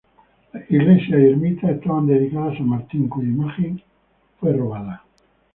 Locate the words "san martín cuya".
2.57-3.27